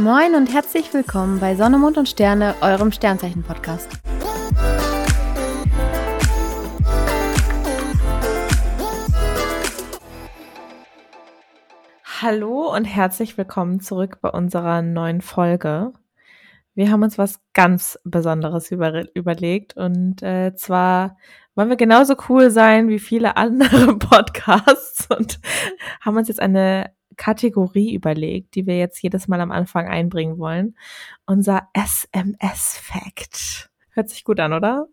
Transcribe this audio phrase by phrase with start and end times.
[0.00, 3.86] Moin und herzlich willkommen bei Sonne, Mond und Sterne, eurem Sternzeichen-Podcast.
[12.22, 15.92] Hallo und herzlich willkommen zurück bei unserer neuen Folge.
[16.74, 21.18] Wir haben uns was ganz Besonderes über, überlegt und äh, zwar
[21.54, 25.40] wollen wir genauso cool sein wie viele andere Podcasts und
[26.00, 30.74] haben uns jetzt eine Kategorie überlegt, die wir jetzt jedes Mal am Anfang einbringen wollen.
[31.26, 33.68] Unser SMS-Fact.
[33.90, 34.88] Hört sich gut an, oder?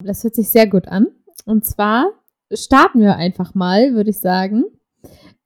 [0.00, 1.08] Das hört sich sehr gut an.
[1.44, 2.12] Und zwar
[2.52, 4.66] starten wir einfach mal, würde ich sagen.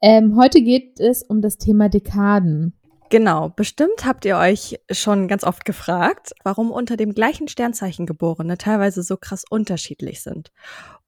[0.03, 2.75] Ähm, heute geht es um das Thema Dekaden.
[3.09, 8.59] Genau, bestimmt habt ihr euch schon ganz oft gefragt, warum unter dem gleichen Sternzeichen Geborene
[8.59, 10.53] teilweise so krass unterschiedlich sind.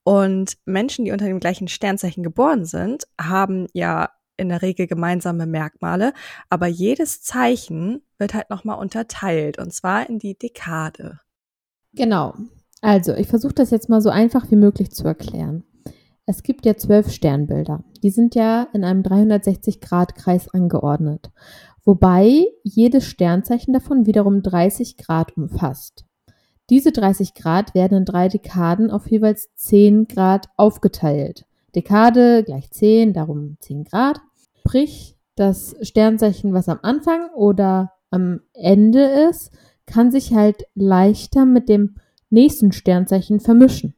[0.03, 5.47] Und Menschen, die unter dem gleichen Sternzeichen geboren sind, haben ja in der Regel gemeinsame
[5.47, 6.13] Merkmale,
[6.49, 11.21] aber jedes Zeichen wird halt nochmal unterteilt und zwar in die Dekade.
[11.95, 12.35] Genau.
[12.81, 15.65] Also, ich versuche das jetzt mal so einfach wie möglich zu erklären.
[16.27, 17.85] Es gibt ja zwölf Sternbilder.
[18.03, 21.31] Die sind ja in einem 360-Grad-Kreis angeordnet
[21.85, 26.05] wobei jedes Sternzeichen davon wiederum 30 Grad umfasst.
[26.71, 31.45] Diese 30 Grad werden in drei Dekaden auf jeweils 10 Grad aufgeteilt.
[31.75, 34.21] Dekade gleich 10, darum 10 Grad.
[34.61, 39.53] Sprich, das Sternzeichen, was am Anfang oder am Ende ist,
[39.87, 41.97] kann sich halt leichter mit dem
[42.31, 43.95] nächsten Sternzeichen vermischen.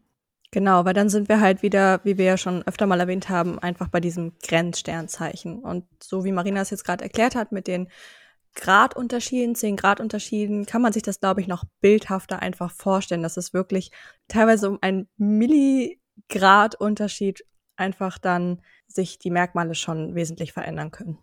[0.50, 3.58] Genau, weil dann sind wir halt wieder, wie wir ja schon öfter mal erwähnt haben,
[3.58, 5.58] einfach bei diesem Grenzsternzeichen.
[5.58, 7.88] Und so wie Marina es jetzt gerade erklärt hat, mit den
[8.54, 13.52] Gradunterschieden, 10 Gradunterschieden, kann man sich das, glaube ich, noch bildhafter einfach vorstellen, dass es
[13.52, 13.90] wirklich
[14.28, 17.44] teilweise um einen Milligradunterschied
[17.76, 21.18] einfach dann sich die Merkmale schon wesentlich verändern können.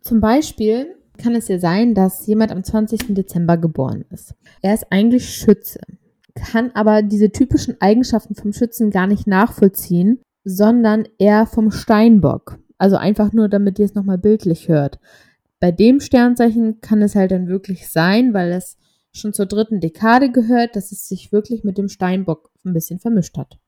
[0.00, 3.14] Zum Beispiel kann es ja sein, dass jemand am 20.
[3.14, 4.34] Dezember geboren ist.
[4.62, 5.80] Er ist eigentlich Schütze
[6.34, 12.58] kann aber diese typischen Eigenschaften vom Schützen gar nicht nachvollziehen, sondern eher vom Steinbock.
[12.78, 14.98] Also einfach nur, damit ihr es nochmal bildlich hört.
[15.58, 18.78] Bei dem Sternzeichen kann es halt dann wirklich sein, weil es
[19.12, 23.36] schon zur dritten Dekade gehört, dass es sich wirklich mit dem Steinbock ein bisschen vermischt
[23.36, 23.58] hat.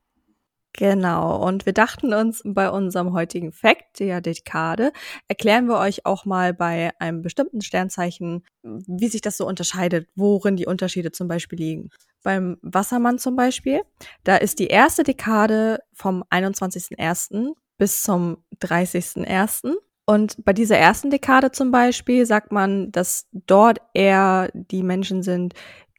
[0.75, 4.91] Genau, und wir dachten uns bei unserem heutigen Fact, der Dekade,
[5.27, 10.55] erklären wir euch auch mal bei einem bestimmten Sternzeichen, wie sich das so unterscheidet, worin
[10.55, 11.89] die Unterschiede zum Beispiel liegen.
[12.23, 13.81] Beim Wassermann zum Beispiel,
[14.23, 17.53] da ist die erste Dekade vom 21.01.
[17.77, 19.75] bis zum 30.01.
[20.05, 25.53] Und bei dieser ersten Dekade zum Beispiel sagt man, dass dort eher die Menschen sind,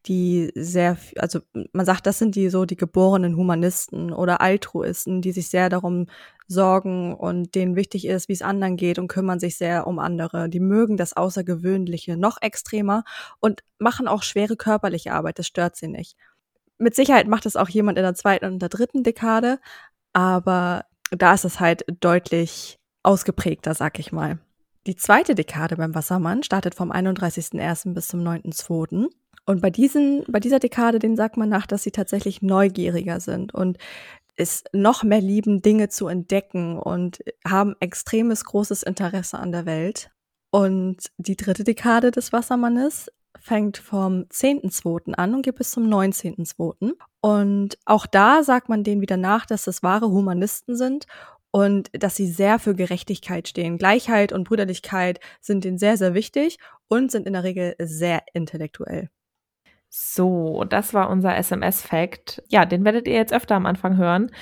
[0.07, 1.41] die sehr, also
[1.73, 6.07] man sagt, das sind die so die geborenen Humanisten oder Altruisten, die sich sehr darum
[6.47, 10.49] sorgen und denen wichtig ist, wie es anderen geht und kümmern sich sehr um andere.
[10.51, 13.05] Die mögen das Außergewöhnliche noch extremer
[13.41, 15.39] und machen auch schwere körperliche Arbeit.
[15.39, 16.17] Das stört sie nicht.
[16.79, 19.59] Mit Sicherheit macht es auch jemand in der zweiten und der dritten Dekade,
[20.13, 24.39] aber da ist es halt deutlich ausgeprägter, sag ich mal.
[24.87, 27.95] Die zweite Dekade beim Wassermann startet vom 31.01.
[27.95, 29.09] bis zum 9.02.
[29.47, 33.55] Und bei diesen, bei dieser Dekade, den sagt man nach, dass sie tatsächlich neugieriger sind
[33.55, 33.79] und
[34.37, 40.11] es noch mehr lieben, Dinge zu entdecken und haben extremes großes Interesse an der Welt.
[40.51, 45.15] Und die dritte Dekade des Wassermannes fängt vom 10.2.
[45.15, 46.93] an und geht bis zum 19.2.
[47.21, 51.07] Und auch da sagt man denen wieder nach, dass das wahre Humanisten sind
[51.55, 53.79] und dass sie sehr für Gerechtigkeit stehen.
[53.79, 59.09] Gleichheit und Brüderlichkeit sind denen sehr, sehr wichtig und sind in der Regel sehr intellektuell.
[59.89, 62.43] So, das war unser SMS-Fact.
[62.49, 64.33] Ja, den werdet ihr jetzt öfter am Anfang hören,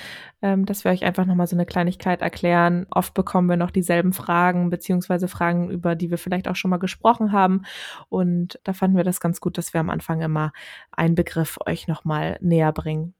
[0.41, 2.87] ähm, dass wir euch einfach nochmal so eine Kleinigkeit erklären.
[2.89, 6.77] Oft bekommen wir noch dieselben Fragen, beziehungsweise Fragen, über die wir vielleicht auch schon mal
[6.77, 7.61] gesprochen haben.
[8.09, 10.51] Und da fanden wir das ganz gut, dass wir am Anfang immer
[10.91, 13.13] einen Begriff euch nochmal näher bringen.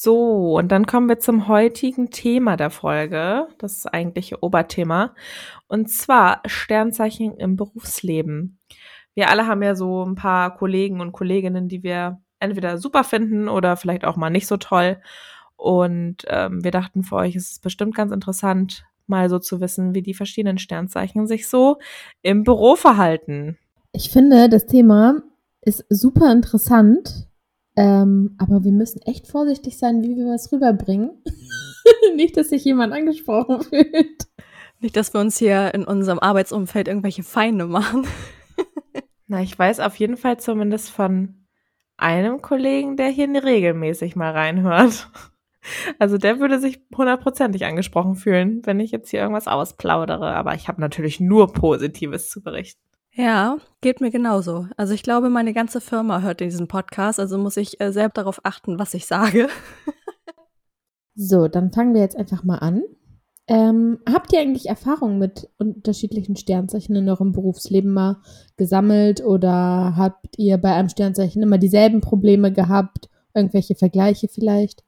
[0.00, 5.14] So, und dann kommen wir zum heutigen Thema der Folge, das eigentliche Oberthema,
[5.66, 8.58] und zwar Sternzeichen im Berufsleben
[9.18, 13.48] wir alle haben ja so ein paar Kollegen und Kolleginnen, die wir entweder super finden
[13.48, 14.98] oder vielleicht auch mal nicht so toll.
[15.56, 19.92] Und ähm, wir dachten, für euch ist es bestimmt ganz interessant, mal so zu wissen,
[19.92, 21.78] wie die verschiedenen Sternzeichen sich so
[22.22, 23.58] im Büro verhalten.
[23.90, 25.20] Ich finde, das Thema
[25.62, 27.27] ist super interessant,
[27.78, 31.22] ähm, aber wir müssen echt vorsichtig sein, wie wir was rüberbringen.
[32.16, 34.26] nicht, dass sich jemand angesprochen fühlt.
[34.80, 38.04] Nicht, dass wir uns hier in unserem Arbeitsumfeld irgendwelche Feinde machen.
[39.28, 41.46] Na, ich weiß auf jeden Fall zumindest von
[41.96, 45.08] einem Kollegen, der hier regelmäßig mal reinhört.
[45.98, 50.34] Also der würde sich hundertprozentig angesprochen fühlen, wenn ich jetzt hier irgendwas ausplaudere.
[50.34, 52.87] Aber ich habe natürlich nur Positives zu berichten.
[53.18, 54.68] Ja, geht mir genauso.
[54.76, 58.40] Also ich glaube, meine ganze Firma hört diesen Podcast, also muss ich äh, selbst darauf
[58.44, 59.48] achten, was ich sage.
[61.16, 62.84] so, dann fangen wir jetzt einfach mal an.
[63.48, 68.18] Ähm, habt ihr eigentlich Erfahrungen mit unterschiedlichen Sternzeichen in eurem Berufsleben mal
[68.56, 73.08] gesammelt oder habt ihr bei einem Sternzeichen immer dieselben Probleme gehabt?
[73.34, 74.84] Irgendwelche Vergleiche vielleicht?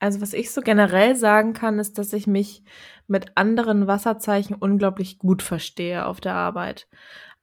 [0.00, 2.62] Also was ich so generell sagen kann, ist, dass ich mich
[3.06, 6.88] mit anderen Wasserzeichen unglaublich gut verstehe auf der Arbeit.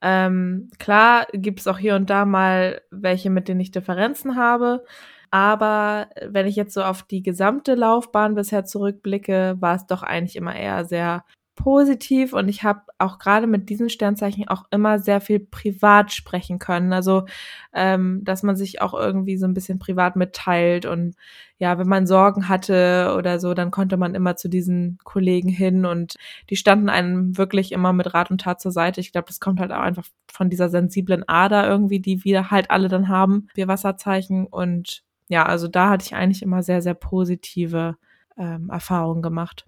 [0.01, 4.83] Ähm, klar gibt es auch hier und da mal welche, mit denen ich Differenzen habe.
[5.31, 10.35] Aber wenn ich jetzt so auf die gesamte Laufbahn bisher zurückblicke, war es doch eigentlich
[10.35, 11.23] immer eher sehr
[11.55, 16.59] positiv und ich habe auch gerade mit diesen Sternzeichen auch immer sehr viel privat sprechen
[16.59, 16.93] können.
[16.93, 17.25] Also,
[17.73, 21.15] ähm, dass man sich auch irgendwie so ein bisschen privat mitteilt und
[21.57, 25.85] ja, wenn man Sorgen hatte oder so, dann konnte man immer zu diesen Kollegen hin
[25.85, 26.15] und
[26.49, 28.99] die standen einem wirklich immer mit Rat und Tat zur Seite.
[28.99, 32.71] Ich glaube, das kommt halt auch einfach von dieser sensiblen Ader irgendwie, die wir halt
[32.71, 34.47] alle dann haben, wir Wasserzeichen.
[34.47, 37.95] Und ja, also da hatte ich eigentlich immer sehr, sehr positive
[38.37, 39.67] ähm, Erfahrungen gemacht.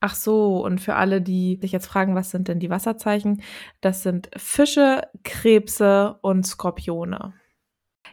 [0.00, 3.42] Ach so, und für alle, die sich jetzt fragen, was sind denn die Wasserzeichen?
[3.80, 7.34] Das sind Fische, Krebse und Skorpione.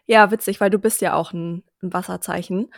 [0.08, 2.72] Ja, witzig, weil du bist ja auch ein, ein Wasserzeichen.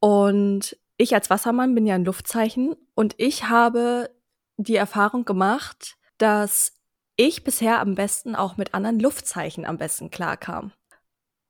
[0.00, 2.74] Und ich als Wassermann bin ja ein Luftzeichen.
[2.94, 4.10] Und ich habe
[4.56, 6.74] die Erfahrung gemacht, dass
[7.16, 10.72] ich bisher am besten auch mit anderen Luftzeichen am besten klarkam.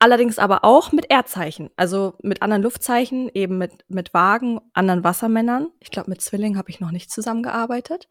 [0.02, 5.68] Allerdings aber auch mit Erdzeichen, also mit anderen Luftzeichen, eben mit, mit Wagen, anderen Wassermännern.
[5.78, 8.08] Ich glaube, mit Zwillingen habe ich noch nicht zusammengearbeitet.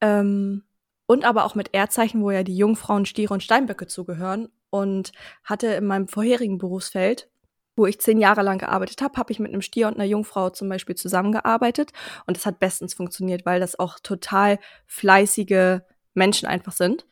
[0.00, 0.62] Ähm,
[1.06, 4.50] und aber auch mit Erdzeichen, wo ja die Jungfrauen, Stiere und Steinböcke zugehören.
[4.70, 5.10] Und
[5.42, 7.28] hatte in meinem vorherigen Berufsfeld,
[7.74, 10.50] wo ich zehn Jahre lang gearbeitet habe, habe ich mit einem Stier und einer Jungfrau
[10.50, 11.90] zum Beispiel zusammengearbeitet.
[12.28, 15.80] Und das hat bestens funktioniert, weil das auch total fleißige
[16.14, 17.04] Menschen einfach sind.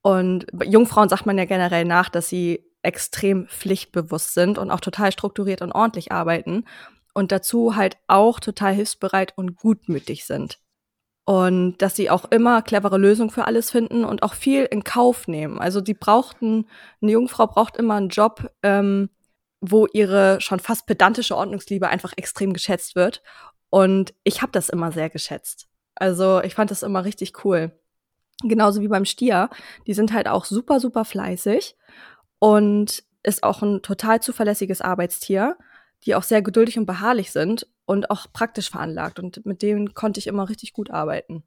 [0.00, 5.12] Und Jungfrauen sagt man ja generell nach, dass sie extrem pflichtbewusst sind und auch total
[5.12, 6.64] strukturiert und ordentlich arbeiten
[7.14, 10.58] und dazu halt auch total hilfsbereit und gutmütig sind.
[11.26, 15.26] Und dass sie auch immer clevere Lösungen für alles finden und auch viel in Kauf
[15.26, 15.58] nehmen.
[15.58, 16.68] Also die brauchten,
[17.00, 19.08] eine Jungfrau braucht immer einen Job, ähm,
[19.62, 23.22] wo ihre schon fast pedantische Ordnungsliebe einfach extrem geschätzt wird.
[23.70, 25.68] Und ich habe das immer sehr geschätzt.
[25.94, 27.72] Also ich fand das immer richtig cool.
[28.42, 29.48] Genauso wie beim Stier.
[29.86, 31.76] Die sind halt auch super, super fleißig
[32.44, 35.56] und ist auch ein total zuverlässiges Arbeitstier,
[36.04, 39.18] die auch sehr geduldig und beharrlich sind und auch praktisch veranlagt.
[39.18, 41.42] Und mit denen konnte ich immer richtig gut arbeiten.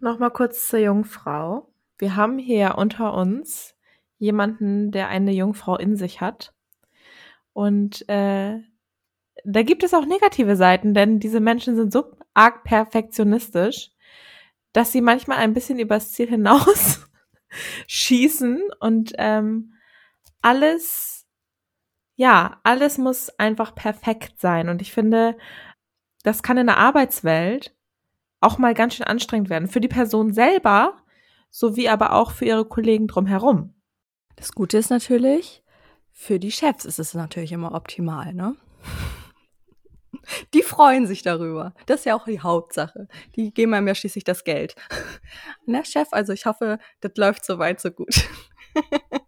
[0.00, 1.68] Nochmal kurz zur Jungfrau.
[1.98, 3.74] Wir haben hier unter uns
[4.16, 6.54] jemanden, der eine Jungfrau in sich hat.
[7.52, 8.60] Und äh,
[9.44, 13.90] da gibt es auch negative Seiten, denn diese Menschen sind so arg perfektionistisch,
[14.72, 17.06] dass sie manchmal ein bisschen übers Ziel hinaus
[17.86, 19.74] schießen und ähm,
[20.46, 21.26] alles,
[22.14, 24.68] ja, alles muss einfach perfekt sein.
[24.68, 25.36] Und ich finde,
[26.22, 27.74] das kann in der Arbeitswelt
[28.40, 29.66] auch mal ganz schön anstrengend werden.
[29.66, 31.02] Für die Person selber,
[31.50, 33.74] sowie aber auch für ihre Kollegen drumherum.
[34.36, 35.64] Das Gute ist natürlich,
[36.12, 38.54] für die Chefs ist es natürlich immer optimal, ne?
[40.54, 41.74] Die freuen sich darüber.
[41.86, 43.08] Das ist ja auch die Hauptsache.
[43.34, 44.76] Die geben einem ja schließlich das Geld.
[45.66, 48.28] Na, Chef, also ich hoffe, das läuft so weit, so gut.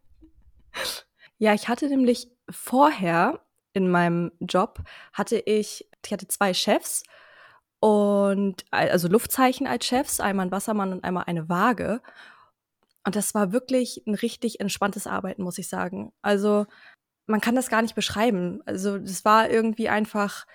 [1.39, 3.41] Ja, ich hatte nämlich vorher
[3.73, 4.81] in meinem Job
[5.13, 7.05] hatte ich, ich hatte zwei Chefs
[7.81, 12.03] und also Luftzeichen als Chefs, einmal ein Wassermann und einmal eine Waage.
[13.05, 16.13] Und das war wirklich ein richtig entspanntes Arbeiten, muss ich sagen.
[16.23, 16.67] Also
[17.27, 18.61] man kann das gar nicht beschreiben.
[18.67, 20.47] Also das war irgendwie einfach,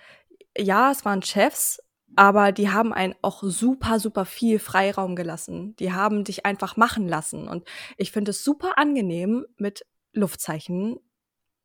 [0.56, 1.80] ja, es waren Chefs,
[2.16, 5.74] aber die haben einen auch super, super viel Freiraum gelassen.
[5.76, 7.48] Die haben dich einfach machen lassen.
[7.48, 10.98] Und ich finde es super angenehm, mit Luftzeichen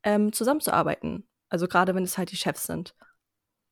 [0.04, 1.28] ähm, zusammenzuarbeiten.
[1.50, 2.96] Also gerade wenn es halt die Chefs sind.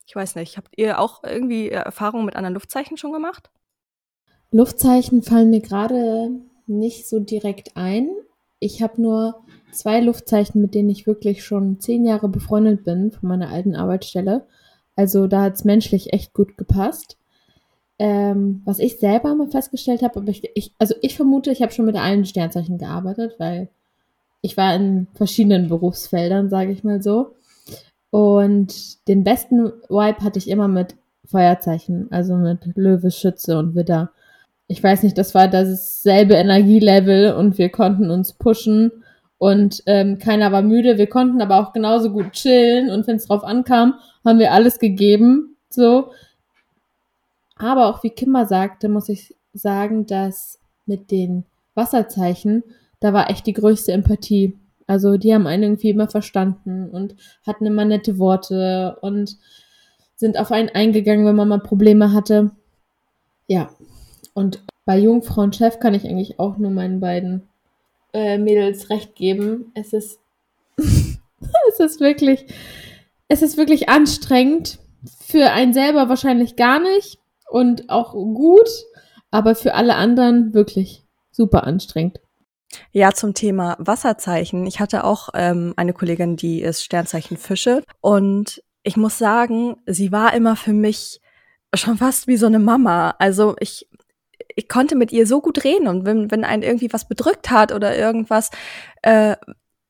[0.06, 3.52] Ich weiß nicht, habt ihr auch irgendwie Erfahrungen mit anderen Luftzeichen schon gemacht?
[4.52, 6.32] Luftzeichen fallen mir gerade
[6.66, 8.10] nicht so direkt ein.
[8.60, 13.30] Ich habe nur zwei Luftzeichen, mit denen ich wirklich schon zehn Jahre befreundet bin von
[13.30, 14.48] meiner alten Arbeitsstelle.
[14.96, 17.18] Also da hat es menschlich echt gut gepasst.
[18.00, 21.86] Ähm, was ich selber mal festgestellt habe, ich, ich, also ich vermute, ich habe schon
[21.86, 23.70] mit allen Sternzeichen gearbeitet, weil
[24.42, 27.36] ich war in verschiedenen Berufsfeldern, sage ich mal so.
[28.10, 34.12] Und den besten Vibe hatte ich immer mit Feuerzeichen, also mit Löwe, Schütze und Widder.
[34.68, 38.92] Ich weiß nicht, das war dasselbe Energielevel und wir konnten uns pushen
[39.38, 40.98] und ähm, keiner war müde.
[40.98, 44.80] Wir konnten aber auch genauso gut chillen und wenn es drauf ankam, haben wir alles
[44.80, 45.56] gegeben.
[45.70, 46.12] So.
[47.58, 52.64] Aber auch wie Kimmer sagte, muss ich sagen, dass mit den Wasserzeichen,
[53.00, 54.58] da war echt die größte Empathie.
[54.88, 59.38] Also die haben einen irgendwie immer verstanden und hatten immer nette Worte und
[60.16, 62.52] sind auf einen eingegangen, wenn man mal Probleme hatte.
[63.48, 63.70] Ja.
[64.34, 67.48] Und bei Jungfrau und Chef kann ich eigentlich auch nur meinen beiden
[68.14, 69.72] äh, Mädels recht geben.
[69.74, 70.20] Es ist,
[70.78, 72.46] es ist wirklich,
[73.28, 74.80] es ist wirklich anstrengend.
[75.22, 78.70] Für einen selber wahrscheinlich gar nicht und auch gut,
[79.30, 82.20] aber für alle anderen wirklich super anstrengend.
[82.92, 84.66] Ja, zum Thema Wasserzeichen.
[84.66, 87.84] Ich hatte auch ähm, eine Kollegin, die ist Sternzeichen Fische.
[88.02, 91.22] Und ich muss sagen, sie war immer für mich
[91.74, 93.16] schon fast wie so eine Mama.
[93.20, 93.90] Also ich,
[94.56, 95.88] ich konnte mit ihr so gut reden.
[95.88, 98.50] Und wenn, wenn einen irgendwie was bedrückt hat oder irgendwas,
[99.02, 99.36] äh,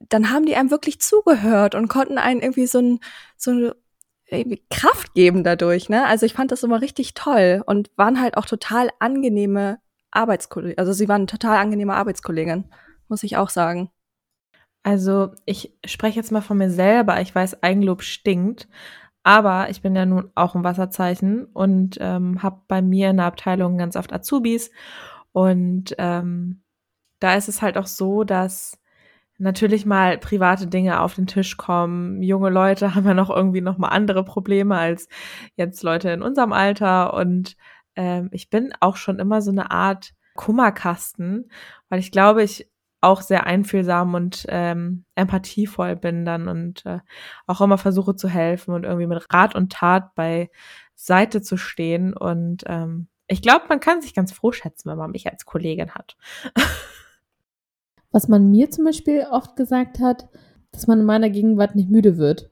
[0.09, 2.99] dann haben die einem wirklich zugehört und konnten einen irgendwie so ein,
[3.35, 3.51] so
[4.31, 6.05] eine Kraft geben dadurch, ne?
[6.05, 9.79] Also ich fand das immer richtig toll und waren halt auch total angenehme
[10.11, 10.77] Arbeitskollegen.
[10.77, 12.65] Also sie waren eine total angenehme Arbeitskollegin,
[13.07, 13.89] muss ich auch sagen.
[14.83, 17.19] Also ich spreche jetzt mal von mir selber.
[17.21, 18.67] Ich weiß, Eigenlob stinkt.
[19.23, 23.25] Aber ich bin ja nun auch ein Wasserzeichen und ähm, habe bei mir in der
[23.25, 24.71] Abteilung ganz oft Azubis.
[25.33, 26.61] Und ähm,
[27.19, 28.79] da ist es halt auch so, dass
[29.37, 32.21] natürlich mal private Dinge auf den Tisch kommen.
[32.23, 35.09] Junge Leute haben ja noch irgendwie noch mal andere Probleme als
[35.57, 37.57] jetzt Leute in unserem Alter und
[37.97, 41.51] ähm, ich bin auch schon immer so eine Art Kummerkasten,
[41.89, 42.69] weil ich glaube, ich
[43.01, 46.99] auch sehr einfühlsam und ähm, empathievoll bin dann und äh,
[47.45, 50.49] auch immer versuche zu helfen und irgendwie mit Rat und Tat bei
[50.95, 52.13] Seite zu stehen.
[52.13, 55.91] Und ähm, ich glaube, man kann sich ganz froh schätzen, wenn man mich als Kollegin
[55.91, 56.17] hat.
[58.11, 60.27] Was man mir zum Beispiel oft gesagt hat,
[60.71, 62.49] dass man in meiner Gegenwart nicht müde wird.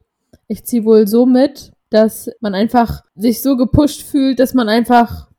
[0.47, 5.29] Ich ziehe wohl so mit, dass man einfach sich so gepusht fühlt, dass man einfach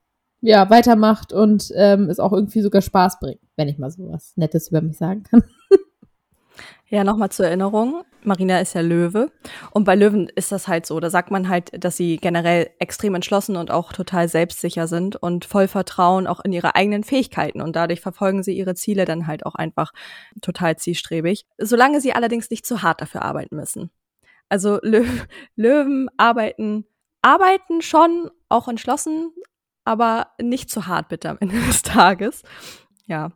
[0.41, 4.37] ja, weitermacht und ähm, es auch irgendwie sogar Spaß bringt, wenn ich mal so was
[4.37, 5.43] Nettes über mich sagen kann.
[6.89, 8.05] Ja, nochmal zur Erinnerung.
[8.23, 9.33] Marina ist ja Löwe.
[9.73, 11.01] Und bei Löwen ist das halt so.
[11.01, 15.45] Da sagt man halt, dass sie generell extrem entschlossen und auch total selbstsicher sind und
[15.45, 17.61] voll Vertrauen auch in ihre eigenen Fähigkeiten.
[17.61, 19.93] Und dadurch verfolgen sie ihre Ziele dann halt auch einfach
[20.43, 21.45] total zielstrebig.
[21.59, 23.91] Solange sie allerdings nicht zu hart dafür arbeiten müssen.
[24.49, 25.05] Also Lö
[25.57, 26.87] Löwen arbeiten,
[27.21, 29.33] arbeiten schon auch entschlossen,
[29.87, 32.43] aber nicht zu hart bitte am Ende des Tages.
[33.07, 33.33] Ja.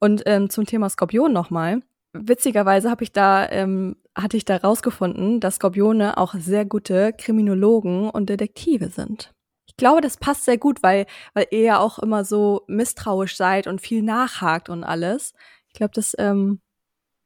[0.00, 1.82] Und ähm, zum Thema Skorpion nochmal.
[2.12, 8.08] Witzigerweise habe ich da, ähm, hatte ich da rausgefunden, dass Skorpione auch sehr gute Kriminologen
[8.08, 9.32] und Detektive sind.
[9.66, 13.66] Ich glaube, das passt sehr gut, weil, weil ihr ja auch immer so misstrauisch seid
[13.66, 15.34] und viel nachhakt und alles.
[15.68, 16.60] Ich glaube, das ähm,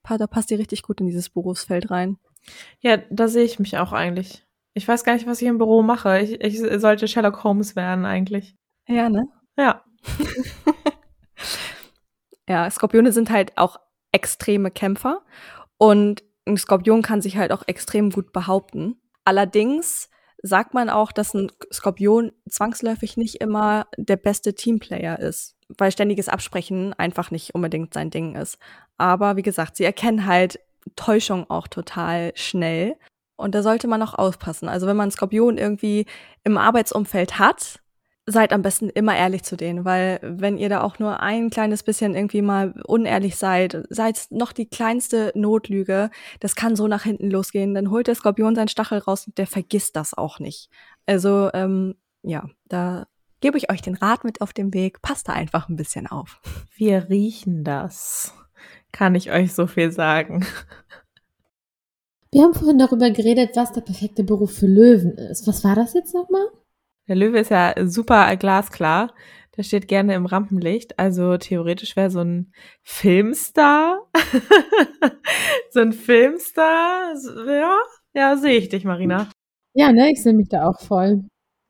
[0.02, 2.18] da passt ihr richtig gut in dieses Berufsfeld rein.
[2.80, 4.44] Ja, da sehe ich mich auch eigentlich.
[4.74, 6.20] Ich weiß gar nicht, was ich im Büro mache.
[6.20, 8.56] Ich, ich sollte Sherlock Holmes werden eigentlich.
[8.88, 9.26] Ja, ne?
[9.56, 9.84] Ja.
[12.48, 13.78] ja, Skorpione sind halt auch
[14.12, 15.22] extreme Kämpfer
[15.78, 19.00] und ein Skorpion kann sich halt auch extrem gut behaupten.
[19.24, 20.10] Allerdings
[20.42, 26.28] sagt man auch, dass ein Skorpion zwangsläufig nicht immer der beste Teamplayer ist, weil ständiges
[26.28, 28.58] Absprechen einfach nicht unbedingt sein Ding ist.
[28.98, 30.58] Aber wie gesagt, sie erkennen halt
[30.96, 32.96] Täuschung auch total schnell
[33.42, 34.68] und da sollte man auch aufpassen.
[34.68, 36.06] Also wenn man Skorpion irgendwie
[36.44, 37.80] im Arbeitsumfeld hat,
[38.24, 41.82] seid am besten immer ehrlich zu denen, weil wenn ihr da auch nur ein kleines
[41.82, 47.30] bisschen irgendwie mal unehrlich seid, seid noch die kleinste Notlüge, das kann so nach hinten
[47.30, 47.74] losgehen.
[47.74, 50.70] Dann holt der Skorpion seinen Stachel raus und der vergisst das auch nicht.
[51.06, 53.06] Also ähm, ja, da
[53.40, 55.02] gebe ich euch den Rat mit auf dem Weg.
[55.02, 56.40] Passt da einfach ein bisschen auf.
[56.76, 58.34] Wir riechen das.
[58.92, 60.46] Kann ich euch so viel sagen.
[62.34, 65.46] Wir haben vorhin darüber geredet, was der perfekte Beruf für Löwen ist.
[65.46, 66.46] Was war das jetzt nochmal?
[67.06, 69.12] Der Löwe ist ja super glasklar.
[69.54, 70.98] Der steht gerne im Rampenlicht.
[70.98, 74.08] Also theoretisch wäre so ein Filmstar.
[75.70, 77.12] so ein Filmstar.
[77.46, 77.76] Ja,
[78.14, 79.28] ja, sehe ich dich, Marina.
[79.74, 81.24] Ja, ne, ich sehe mich da auch voll.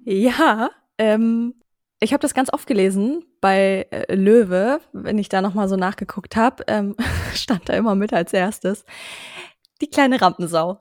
[0.04, 1.54] Ja, ähm,
[1.99, 6.37] ich habe das ganz oft gelesen bei äh, Löwe, wenn ich da nochmal so nachgeguckt
[6.37, 6.95] habe, ähm,
[7.35, 8.85] stand da immer mit als erstes
[9.82, 10.80] die kleine Rampensau.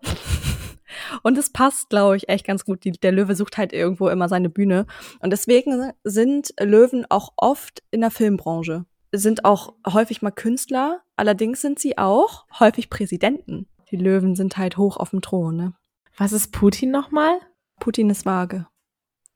[1.23, 2.83] Und es passt, glaube ich, echt ganz gut.
[2.83, 4.85] Die, der Löwe sucht halt irgendwo immer seine Bühne.
[5.19, 8.85] Und deswegen sind Löwen auch oft in der Filmbranche.
[9.11, 13.67] Sind auch häufig mal Künstler, allerdings sind sie auch häufig Präsidenten.
[13.91, 15.73] Die Löwen sind halt hoch auf dem Thron, ne?
[16.17, 17.39] Was ist Putin nochmal?
[17.79, 18.67] Putin ist vage.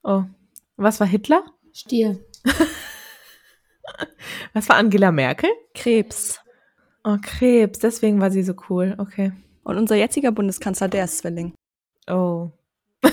[0.03, 0.23] Oh.
[0.77, 1.43] Was war Hitler?
[1.73, 2.19] Stier.
[4.53, 5.49] Was war Angela Merkel?
[5.73, 6.39] Krebs.
[7.03, 7.79] Oh, Krebs.
[7.79, 8.95] Deswegen war sie so cool.
[8.97, 9.33] Okay.
[9.65, 11.55] Und unser jetziger Bundeskanzler, der ist Zwilling.
[12.07, 12.51] Oh.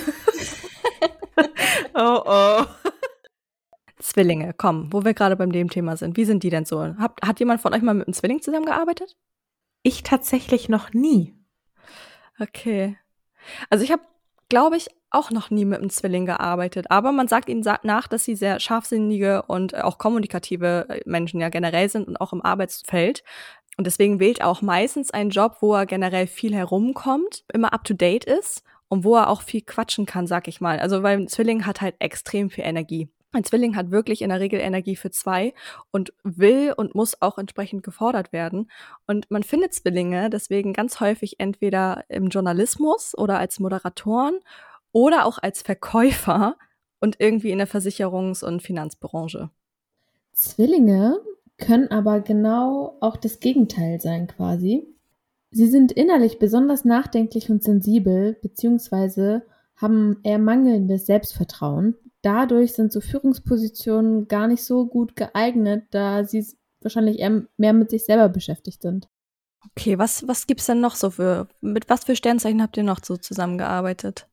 [1.95, 2.65] oh, oh.
[3.99, 6.17] Zwillinge, komm, wo wir gerade beim dem Thema sind.
[6.19, 6.95] Wie sind die denn so?
[6.99, 9.17] Hat, hat jemand von euch mal mit einem Zwilling zusammengearbeitet?
[9.83, 11.35] Ich tatsächlich noch nie.
[12.39, 12.99] Okay.
[13.71, 14.03] Also ich habe,
[14.51, 16.91] glaube ich, auch noch nie mit einem Zwilling gearbeitet.
[16.91, 21.49] Aber man sagt ihnen nach, dass sie sehr scharfsinnige und auch kommunikative äh, Menschen ja
[21.49, 23.25] generell sind und auch im Arbeitsfeld.
[23.77, 27.85] Und deswegen wählt er auch meistens einen Job, wo er generell viel herumkommt, immer up
[27.85, 30.79] to date ist und wo er auch viel quatschen kann, sag ich mal.
[30.79, 33.09] Also weil ein Zwilling hat halt extrem viel Energie.
[33.35, 35.55] Ein Zwilling hat wirklich in der Regel Energie für zwei
[35.91, 38.71] und will und muss auch entsprechend gefordert werden.
[39.07, 44.39] Und man findet Zwillinge deswegen ganz häufig entweder im Journalismus oder als Moderatoren
[44.93, 46.57] oder auch als Verkäufer
[47.01, 49.49] und irgendwie in der Versicherungs- und Finanzbranche.
[50.35, 51.19] Zwillinge
[51.63, 54.87] können aber genau auch das Gegenteil sein quasi.
[55.51, 59.43] Sie sind innerlich besonders nachdenklich und sensibel, beziehungsweise
[59.77, 61.95] haben eher mangelndes Selbstvertrauen.
[62.23, 66.45] Dadurch sind so Führungspositionen gar nicht so gut geeignet, da sie
[66.81, 69.09] wahrscheinlich eher mehr mit sich selber beschäftigt sind.
[69.71, 73.01] Okay, was, was gibt's denn noch so für, mit was für Sternzeichen habt ihr noch
[73.05, 74.29] so zusammengearbeitet?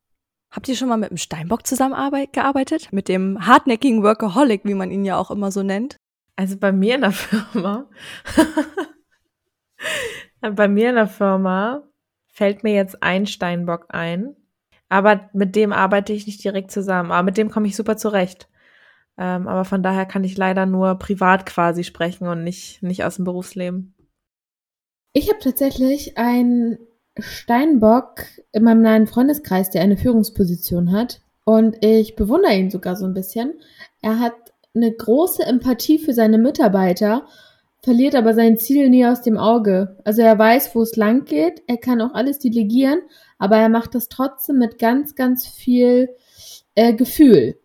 [0.52, 2.92] Habt ihr schon mal mit dem Steinbock zusammengearbeitet?
[2.92, 5.98] Mit dem hartnäckigen Workaholic, wie man ihn ja auch immer so nennt?
[6.40, 7.12] Also bei mir in der
[7.52, 7.90] Firma,
[10.40, 11.84] bei mir in der Firma
[12.28, 14.38] fällt mir jetzt ein Steinbock ein.
[14.88, 17.12] Aber mit dem arbeite ich nicht direkt zusammen.
[17.12, 18.48] Aber mit dem komme ich super zurecht.
[19.18, 23.18] Ähm, aber von daher kann ich leider nur privat quasi sprechen und nicht, nicht aus
[23.18, 23.94] dem Berufsleben.
[25.12, 26.78] Ich habe tatsächlich einen
[27.18, 31.20] Steinbock in meinem neuen Freundeskreis, der eine Führungsposition hat.
[31.44, 33.60] Und ich bewundere ihn sogar so ein bisschen.
[34.02, 37.26] Er hat eine große Empathie für seine Mitarbeiter,
[37.82, 39.98] verliert aber sein Ziel nie aus dem Auge.
[40.04, 43.00] Also er weiß, wo es lang geht, er kann auch alles delegieren,
[43.38, 46.10] aber er macht das trotzdem mit ganz, ganz viel
[46.76, 47.58] äh, Gefühl.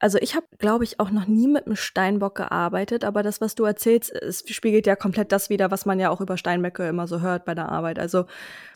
[0.00, 3.56] Also ich habe, glaube ich, auch noch nie mit einem Steinbock gearbeitet, aber das, was
[3.56, 7.08] du erzählst, es spiegelt ja komplett das wider, was man ja auch über Steinböcke immer
[7.08, 7.98] so hört bei der Arbeit.
[7.98, 8.24] Also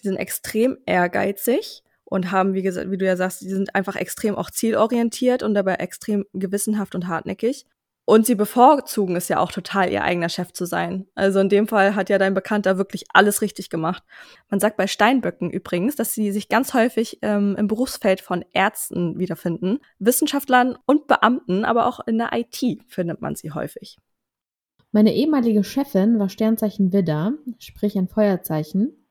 [0.02, 3.96] die sind extrem ehrgeizig und haben, wie gesagt, wie du ja sagst, die sind einfach
[3.96, 7.64] extrem auch zielorientiert und dabei extrem gewissenhaft und hartnäckig.
[8.05, 11.07] Und sie bevorzugen es ja auch total, ihr eigener Chef zu sein.
[11.14, 14.03] Also in dem Fall hat ja dein Bekannter wirklich alles richtig gemacht.
[14.51, 19.18] Man sagt bei Steinböcken übrigens, dass sie sich ganz häufig ähm, im Berufsfeld von Ärzten
[19.18, 23.96] wiederfinden, Wissenschaftlern und Beamten, aber auch in der IT findet man sie häufig.
[24.90, 29.07] Meine ehemalige Chefin war Sternzeichen Widder, sprich ein Feuerzeichen.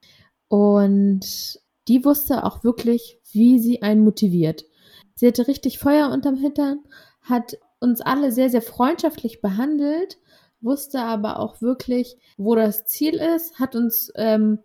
[0.49, 4.63] Und die wusste auch wirklich, wie sie einen motiviert.
[5.13, 6.79] Sie hatte richtig Feuer unterm Hintern,
[7.21, 10.17] hat uns alle sehr, sehr freundschaftlich behandelt,
[10.61, 14.59] wusste aber auch wirklich, wo das Ziel ist, hat uns ähm,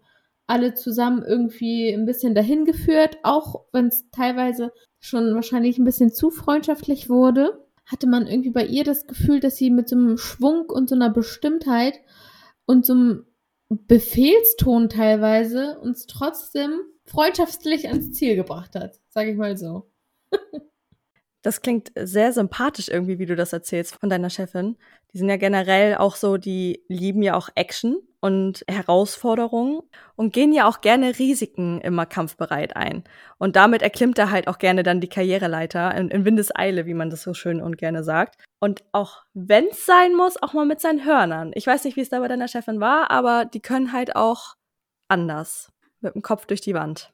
[0.47, 6.13] alle zusammen irgendwie ein bisschen dahin geführt, auch wenn es teilweise schon wahrscheinlich ein bisschen
[6.13, 10.17] zu freundschaftlich wurde, hatte man irgendwie bei ihr das Gefühl, dass sie mit so einem
[10.17, 11.95] Schwung und so einer Bestimmtheit
[12.67, 13.27] und so einem
[13.69, 19.91] Befehlston teilweise uns trotzdem freundschaftlich ans Ziel gebracht hat, sage ich mal so.
[21.47, 24.77] Das klingt sehr sympathisch irgendwie, wie du das erzählst von deiner Chefin.
[25.13, 29.83] Die sind ja generell auch so, die lieben ja auch Action und Herausforderungen
[30.17, 33.05] und gehen ja auch gerne Risiken immer kampfbereit ein.
[33.39, 37.11] Und damit erklimmt er halt auch gerne dann die Karriereleiter in, in Windeseile, wie man
[37.11, 38.43] das so schön und gerne sagt.
[38.59, 41.53] Und auch wenn es sein muss, auch mal mit seinen Hörnern.
[41.55, 44.57] Ich weiß nicht, wie es da bei deiner Chefin war, aber die können halt auch
[45.07, 45.71] anders.
[46.01, 47.13] Mit dem Kopf durch die Wand.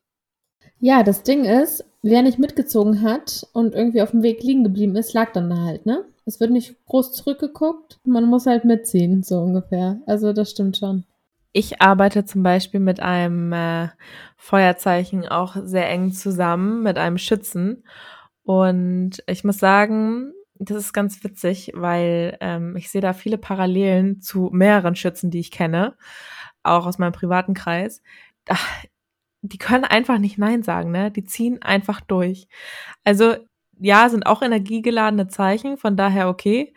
[0.79, 4.97] Ja, das Ding ist, wer nicht mitgezogen hat und irgendwie auf dem Weg liegen geblieben
[4.97, 6.05] ist, lag dann da halt, ne?
[6.25, 10.01] Es wird nicht groß zurückgeguckt, man muss halt mitziehen, so ungefähr.
[10.07, 11.05] Also das stimmt schon.
[11.53, 13.89] Ich arbeite zum Beispiel mit einem äh,
[14.37, 17.85] Feuerzeichen auch sehr eng zusammen, mit einem Schützen.
[18.45, 24.21] Und ich muss sagen, das ist ganz witzig, weil ähm, ich sehe da viele Parallelen
[24.21, 25.95] zu mehreren Schützen, die ich kenne,
[26.63, 28.03] auch aus meinem privaten Kreis.
[28.49, 28.85] Ach,
[29.43, 31.11] die können einfach nicht Nein sagen, ne?
[31.11, 32.47] Die ziehen einfach durch.
[33.05, 33.37] Also
[33.81, 36.73] ja, sind auch energiegeladene Zeichen, von daher okay.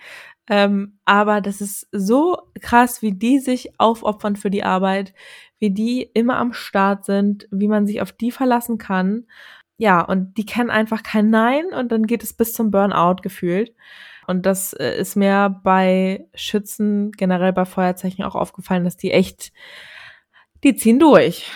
[0.48, 5.14] Ähm, aber das ist so krass, wie die sich aufopfern für die Arbeit,
[5.60, 9.26] wie die immer am Start sind, wie man sich auf die verlassen kann.
[9.78, 13.74] Ja, und die kennen einfach kein Nein und dann geht es bis zum Burnout gefühlt.
[14.28, 19.52] Und das äh, ist mir bei Schützen, generell bei Feuerzeichen auch aufgefallen, dass die echt,
[20.66, 21.50] die ziehen durch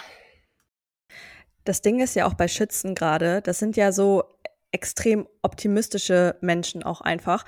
[1.69, 4.23] das Ding ist ja auch bei Schützen gerade, das sind ja so
[4.71, 7.45] extrem optimistische Menschen auch einfach,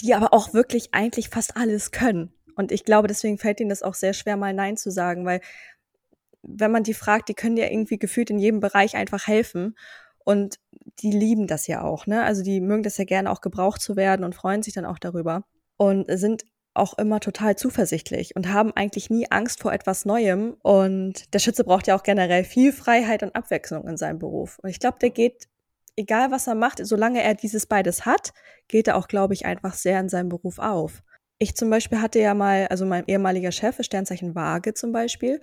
[0.00, 2.32] die aber auch wirklich eigentlich fast alles können.
[2.54, 5.40] Und ich glaube, deswegen fällt ihnen das auch sehr schwer, mal Nein zu sagen, weil
[6.42, 9.76] wenn man die fragt, die können ja irgendwie gefühlt in jedem Bereich einfach helfen.
[10.24, 10.60] Und
[11.00, 12.22] die lieben das ja auch, ne?
[12.22, 15.00] Also die mögen das ja gerne auch gebraucht zu werden und freuen sich dann auch
[15.00, 15.44] darüber
[15.76, 20.56] und sind auch immer total zuversichtlich und haben eigentlich nie Angst vor etwas Neuem.
[20.62, 24.58] Und der Schütze braucht ja auch generell viel Freiheit und Abwechslung in seinem Beruf.
[24.62, 25.48] Und ich glaube, der geht,
[25.96, 28.32] egal was er macht, solange er dieses beides hat,
[28.68, 31.02] geht er auch, glaube ich, einfach sehr in seinem Beruf auf.
[31.38, 35.40] Ich zum Beispiel hatte ja mal, also mein ehemaliger Chef ist Sternzeichen Waage zum Beispiel,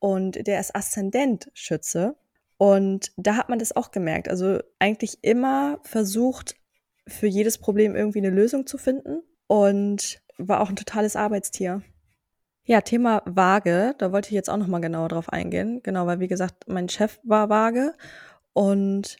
[0.00, 2.16] und der ist Aszendent Schütze.
[2.56, 4.28] Und da hat man das auch gemerkt.
[4.28, 6.56] Also eigentlich immer versucht,
[7.06, 11.82] für jedes Problem irgendwie eine Lösung zu finden und war auch ein totales Arbeitstier.
[12.64, 15.80] Ja, Thema Waage, da wollte ich jetzt auch noch mal genauer drauf eingehen.
[15.82, 17.94] Genau, weil wie gesagt, mein Chef war Waage
[18.52, 19.16] und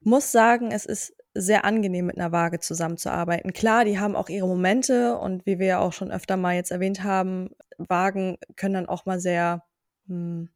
[0.00, 3.52] muss sagen, es ist sehr angenehm mit einer Waage zusammenzuarbeiten.
[3.52, 6.72] Klar, die haben auch ihre Momente und wie wir ja auch schon öfter mal jetzt
[6.72, 9.64] erwähnt haben, Wagen können dann auch mal sehr
[10.08, 10.48] hm,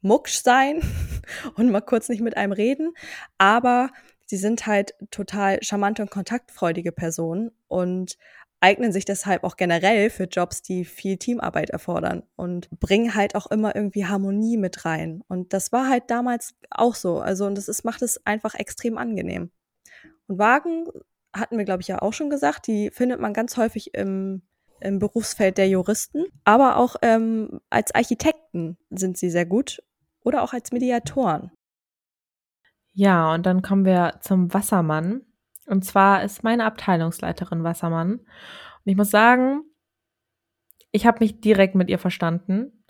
[0.00, 0.80] mucksch sein
[1.56, 2.94] und mal kurz nicht mit einem reden,
[3.38, 3.90] aber
[4.24, 8.16] sie sind halt total charmante und kontaktfreudige Personen und
[8.66, 13.46] eignen sich deshalb auch generell für Jobs, die viel Teamarbeit erfordern und bringen halt auch
[13.46, 15.22] immer irgendwie Harmonie mit rein.
[15.28, 17.20] Und das war halt damals auch so.
[17.20, 19.52] Also, und das ist, macht es einfach extrem angenehm.
[20.26, 20.86] Und Wagen
[21.32, 24.42] hatten wir, glaube ich, ja auch schon gesagt, die findet man ganz häufig im,
[24.80, 29.80] im Berufsfeld der Juristen, aber auch ähm, als Architekten sind sie sehr gut
[30.24, 31.52] oder auch als Mediatoren.
[32.94, 35.25] Ja, und dann kommen wir zum Wassermann.
[35.66, 38.14] Und zwar ist meine Abteilungsleiterin Wassermann.
[38.14, 38.26] Und
[38.84, 39.62] ich muss sagen,
[40.92, 42.84] ich habe mich direkt mit ihr verstanden.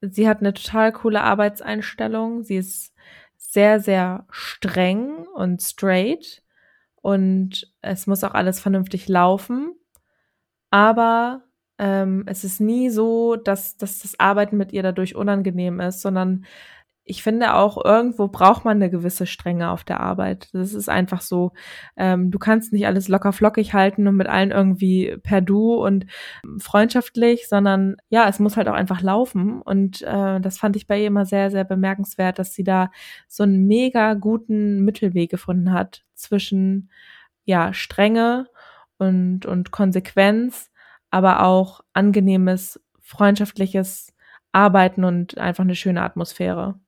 [0.00, 2.42] Sie hat eine total coole Arbeitseinstellung.
[2.42, 2.94] Sie ist
[3.36, 6.42] sehr, sehr streng und straight.
[6.96, 9.74] Und es muss auch alles vernünftig laufen.
[10.70, 11.44] Aber
[11.78, 16.44] ähm, es ist nie so, dass, dass das Arbeiten mit ihr dadurch unangenehm ist, sondern
[17.08, 20.48] ich finde auch, irgendwo braucht man eine gewisse Strenge auf der Arbeit.
[20.52, 21.52] Das ist einfach so.
[21.96, 26.06] Ähm, du kannst nicht alles locker flockig halten und mit allen irgendwie per Du und
[26.58, 29.62] freundschaftlich, sondern ja, es muss halt auch einfach laufen.
[29.62, 32.90] Und äh, das fand ich bei ihr immer sehr, sehr bemerkenswert, dass sie da
[33.28, 36.90] so einen mega guten Mittelweg gefunden hat zwischen
[37.44, 38.48] ja, Strenge
[38.98, 40.72] und, und Konsequenz,
[41.10, 44.12] aber auch angenehmes, freundschaftliches
[44.50, 46.80] Arbeiten und einfach eine schöne Atmosphäre.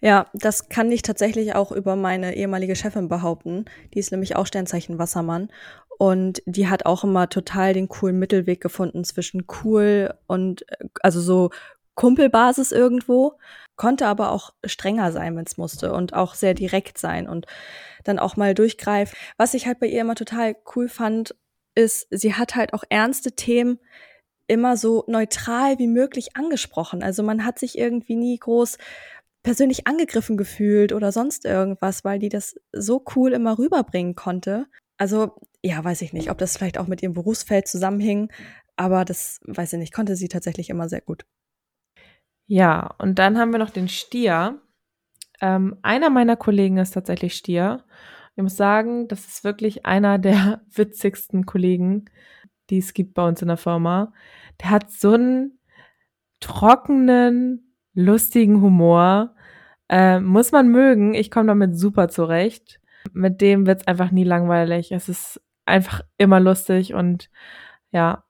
[0.00, 3.66] Ja, das kann ich tatsächlich auch über meine ehemalige Chefin behaupten.
[3.92, 5.50] Die ist nämlich auch Sternzeichen Wassermann.
[5.98, 10.64] Und die hat auch immer total den coolen Mittelweg gefunden zwischen cool und
[11.02, 11.50] also so
[11.94, 13.34] Kumpelbasis irgendwo,
[13.76, 17.44] konnte aber auch strenger sein, wenn es musste und auch sehr direkt sein und
[18.04, 19.14] dann auch mal durchgreifen.
[19.36, 21.34] Was ich halt bei ihr immer total cool fand,
[21.74, 23.78] ist, sie hat halt auch ernste Themen
[24.46, 27.02] immer so neutral wie möglich angesprochen.
[27.02, 28.78] Also man hat sich irgendwie nie groß
[29.42, 34.66] persönlich angegriffen gefühlt oder sonst irgendwas, weil die das so cool immer rüberbringen konnte.
[34.98, 38.30] Also, ja, weiß ich nicht, ob das vielleicht auch mit ihrem Berufsfeld zusammenhing,
[38.76, 41.24] aber das, weiß ich nicht, konnte sie tatsächlich immer sehr gut.
[42.46, 44.60] Ja, und dann haben wir noch den Stier.
[45.40, 47.84] Ähm, einer meiner Kollegen ist tatsächlich Stier.
[48.36, 52.06] Ich muss sagen, das ist wirklich einer der witzigsten Kollegen,
[52.68, 54.12] die es gibt bei uns in der Firma.
[54.60, 55.60] Der hat so einen
[56.40, 59.34] trockenen, lustigen Humor.
[59.88, 61.14] Äh, muss man mögen.
[61.14, 62.80] Ich komme damit super zurecht.
[63.12, 64.92] Mit dem wird's einfach nie langweilig.
[64.92, 67.30] Es ist einfach immer lustig und
[67.92, 68.24] ja,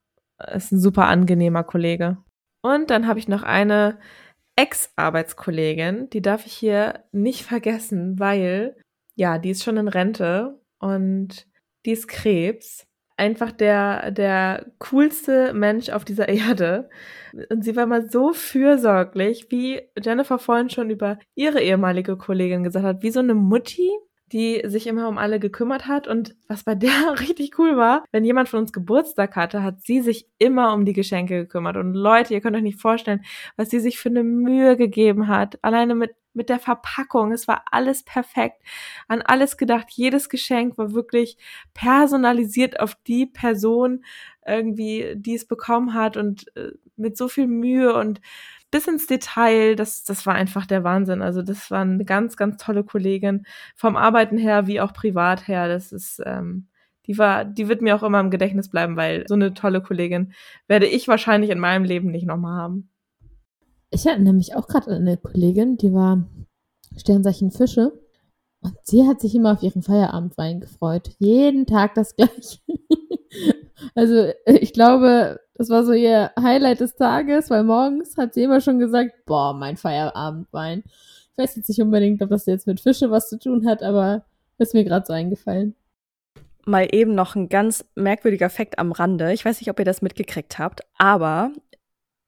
[0.55, 2.19] ist ein super angenehmer Kollege.
[2.63, 3.99] Und dann habe ich noch eine
[4.57, 8.77] Ex-Arbeitskollegin, die darf ich hier nicht vergessen, weil
[9.15, 11.47] ja, die ist schon in Rente und
[11.87, 12.87] die ist Krebs
[13.21, 16.89] einfach der, der coolste Mensch auf dieser Erde.
[17.51, 22.85] Und sie war mal so fürsorglich, wie Jennifer vorhin schon über ihre ehemalige Kollegin gesagt
[22.85, 23.91] hat, wie so eine Mutti,
[24.33, 26.07] die sich immer um alle gekümmert hat.
[26.07, 26.91] Und was bei der
[27.21, 30.93] richtig cool war, wenn jemand von uns Geburtstag hatte, hat sie sich immer um die
[30.93, 31.77] Geschenke gekümmert.
[31.77, 33.25] Und Leute, ihr könnt euch nicht vorstellen,
[33.57, 35.59] was sie sich für eine Mühe gegeben hat.
[35.63, 37.33] Alleine mit, mit der Verpackung.
[37.33, 38.63] Es war alles perfekt.
[39.09, 39.87] An alles gedacht.
[39.91, 41.37] Jedes Geschenk war wirklich
[41.75, 44.05] personalisiert auf die Person
[44.47, 48.21] irgendwie, die es bekommen hat und äh, mit so viel Mühe und
[48.71, 51.23] bis ins Detail, das, das war einfach der Wahnsinn.
[51.23, 55.69] Also das war eine ganz, ganz tolle Kollegin, vom Arbeiten her wie auch privat her.
[55.69, 56.69] Das ist, ähm,
[57.07, 60.33] die war, die wird mir auch immer im Gedächtnis bleiben, weil so eine tolle Kollegin
[60.69, 62.91] werde ich wahrscheinlich in meinem Leben nicht nochmal haben.
[63.91, 66.25] Ich hatte nämlich auch gerade eine Kollegin, die war
[66.97, 67.93] Sternzeichen Fische.
[68.63, 71.11] Und sie hat sich immer auf ihren Feierabendwein gefreut.
[71.19, 72.59] Jeden Tag das gleiche.
[73.95, 78.61] also ich glaube, das war so ihr Highlight des Tages, weil morgens hat sie immer
[78.61, 80.85] schon gesagt, boah, mein Feierabendwein.
[80.87, 84.25] Ich weiß jetzt nicht unbedingt, ob das jetzt mit Fische was zu tun hat, aber
[84.59, 85.75] ist mir gerade so eingefallen.
[86.67, 89.33] Mal eben noch ein ganz merkwürdiger Fakt am Rande.
[89.33, 91.53] Ich weiß nicht, ob ihr das mitgekriegt habt, aber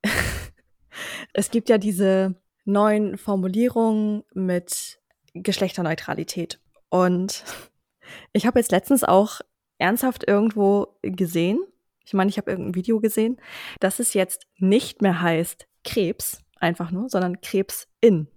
[1.35, 2.35] es gibt ja diese
[2.65, 4.99] neuen Formulierungen mit
[5.35, 6.61] Geschlechterneutralität.
[6.88, 7.45] Und
[8.33, 9.41] ich habe jetzt letztens auch
[9.83, 11.59] ernsthaft irgendwo gesehen,
[12.05, 13.40] ich meine, ich habe irgendein Video gesehen,
[13.81, 18.29] dass es jetzt nicht mehr heißt Krebs, einfach nur, sondern Krebsin.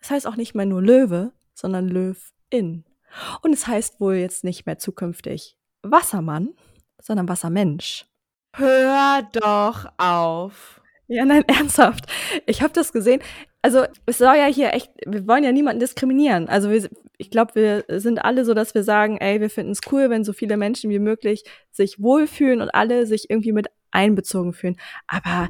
[0.00, 2.84] Das heißt auch nicht mehr nur Löwe, sondern Löwin.
[3.42, 6.54] Und es heißt wohl jetzt nicht mehr zukünftig Wassermann,
[7.00, 8.06] sondern Wassermensch.
[8.54, 10.80] Hör doch auf.
[11.06, 12.06] Ja, nein, ernsthaft.
[12.46, 13.22] Ich habe das gesehen.
[13.64, 16.50] Also es soll ja hier echt, wir wollen ja niemanden diskriminieren.
[16.50, 19.80] Also wir, ich glaube, wir sind alle so, dass wir sagen, ey, wir finden es
[19.90, 24.52] cool, wenn so viele Menschen wie möglich sich wohlfühlen und alle sich irgendwie mit einbezogen
[24.52, 24.76] fühlen.
[25.06, 25.48] Aber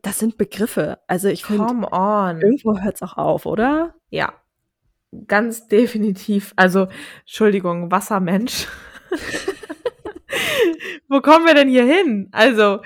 [0.00, 1.00] das sind Begriffe.
[1.06, 1.64] Also ich finde,
[2.40, 3.94] irgendwo hört es auch auf, oder?
[4.08, 4.32] Ja,
[5.28, 6.54] ganz definitiv.
[6.56, 6.88] Also,
[7.20, 8.68] Entschuldigung, Wassermensch.
[11.08, 12.28] Wo kommen wir denn hier hin?
[12.32, 12.80] Also,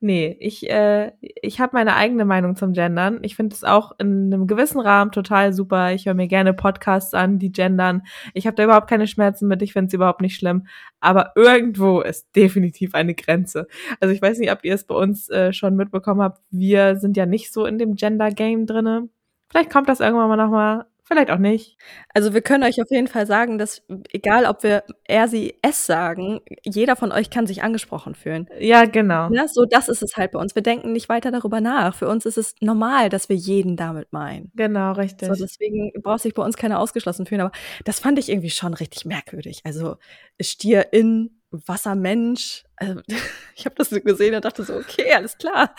[0.00, 3.20] nee, ich, äh, ich habe meine eigene Meinung zum Gendern.
[3.22, 5.92] Ich finde es auch in einem gewissen Rahmen total super.
[5.92, 8.02] Ich höre mir gerne Podcasts an, die gendern.
[8.34, 9.62] Ich habe da überhaupt keine Schmerzen mit.
[9.62, 10.66] Ich finde es überhaupt nicht schlimm.
[11.00, 13.66] Aber irgendwo ist definitiv eine Grenze.
[14.00, 16.40] Also ich weiß nicht, ob ihr es bei uns äh, schon mitbekommen habt.
[16.50, 19.08] Wir sind ja nicht so in dem Gender-Game drinne.
[19.50, 21.78] Vielleicht kommt das irgendwann mal nochmal Vielleicht auch nicht.
[22.14, 25.84] Also wir können euch auf jeden Fall sagen, dass egal ob wir er, sie, es
[25.84, 28.48] sagen, jeder von euch kann sich angesprochen fühlen.
[28.60, 29.28] Ja, genau.
[29.32, 30.54] Ja, so das ist es halt bei uns.
[30.54, 31.96] Wir denken nicht weiter darüber nach.
[31.96, 34.52] Für uns ist es normal, dass wir jeden damit meinen.
[34.54, 35.28] Genau, richtig.
[35.28, 37.40] So, deswegen braucht sich bei uns keiner ausgeschlossen fühlen.
[37.40, 37.52] Aber
[37.84, 39.62] das fand ich irgendwie schon richtig merkwürdig.
[39.64, 39.96] Also
[40.40, 42.64] Stier in Wassermensch.
[42.76, 43.00] Also,
[43.56, 45.74] ich habe das so gesehen und dachte so, okay, alles klar.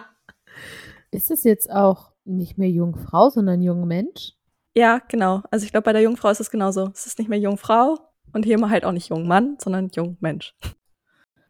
[1.12, 4.34] ist es jetzt auch nicht mehr Jungfrau, sondern junger Mensch?
[4.74, 5.42] Ja, genau.
[5.50, 6.90] Also ich glaube, bei der Jungfrau ist es genauso.
[6.94, 7.98] Es ist nicht mehr Jungfrau
[8.32, 10.54] und hier mal halt auch nicht Jungmann, sondern Jungmensch.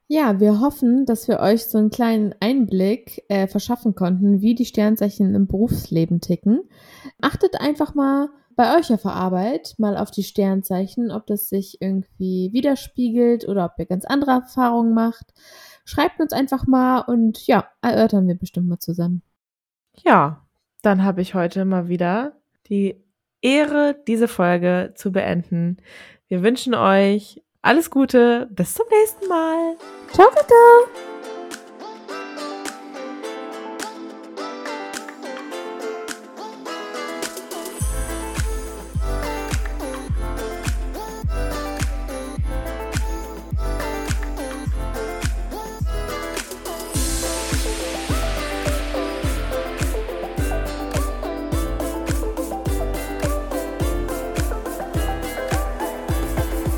[0.08, 4.66] Ja, wir hoffen, dass wir euch so einen kleinen Einblick äh, verschaffen konnten, wie die
[4.66, 6.68] Sternzeichen im Berufsleben ticken.
[7.20, 11.80] Achtet einfach mal bei euch auf der Arbeit mal auf die Sternzeichen, ob das sich
[11.80, 15.32] irgendwie widerspiegelt oder ob ihr ganz andere Erfahrungen macht.
[15.84, 19.22] Schreibt uns einfach mal und ja, erörtern wir bestimmt mal zusammen.
[20.04, 20.41] Ja,
[20.82, 22.36] dann habe ich heute mal wieder
[22.68, 23.02] die
[23.40, 25.78] Ehre, diese Folge zu beenden.
[26.28, 28.48] Wir wünschen euch alles Gute.
[28.50, 29.76] Bis zum nächsten Mal.
[30.12, 31.11] Ciao, Kakao.